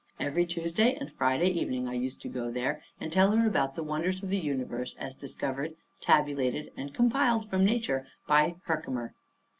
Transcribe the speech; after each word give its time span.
Every 0.19 0.47
Tuesday 0.47 0.95
and 0.95 1.11
Friday 1.11 1.49
evening 1.51 1.87
I 1.87 1.93
used 1.93 2.23
to 2.23 2.27
go 2.27 2.49
there 2.49 2.81
and 2.99 3.11
tell 3.13 3.33
her 3.33 3.45
about 3.45 3.75
the 3.75 3.83
wonders 3.83 4.23
of 4.23 4.31
the 4.31 4.39
universe 4.39 4.95
as 4.95 5.15
discovered, 5.15 5.75
tabulated, 6.01 6.71
and 6.75 6.91
compiled 6.91 7.47
from 7.51 7.63
nature 7.63 8.07
by 8.27 8.55
Herkimer. 8.63 9.13